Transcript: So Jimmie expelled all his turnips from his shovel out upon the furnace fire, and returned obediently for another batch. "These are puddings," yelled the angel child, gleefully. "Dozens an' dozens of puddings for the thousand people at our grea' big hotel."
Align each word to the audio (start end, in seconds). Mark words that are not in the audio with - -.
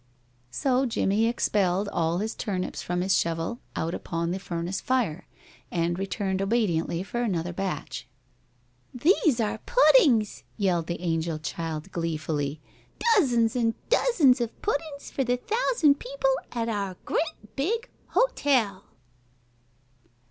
So 0.49 0.87
Jimmie 0.87 1.27
expelled 1.27 1.87
all 1.89 2.17
his 2.17 2.33
turnips 2.33 2.81
from 2.81 3.01
his 3.01 3.15
shovel 3.15 3.59
out 3.75 3.93
upon 3.93 4.31
the 4.31 4.39
furnace 4.39 4.81
fire, 4.81 5.27
and 5.69 5.99
returned 5.99 6.41
obediently 6.41 7.03
for 7.03 7.21
another 7.21 7.53
batch. 7.53 8.07
"These 8.95 9.39
are 9.39 9.59
puddings," 9.67 10.41
yelled 10.57 10.87
the 10.87 11.01
angel 11.01 11.37
child, 11.37 11.91
gleefully. 11.91 12.59
"Dozens 13.15 13.55
an' 13.55 13.75
dozens 13.89 14.41
of 14.41 14.59
puddings 14.63 15.11
for 15.11 15.23
the 15.23 15.37
thousand 15.37 15.99
people 15.99 16.33
at 16.51 16.67
our 16.67 16.97
grea' 17.05 17.21
big 17.55 17.87
hotel." 18.07 18.85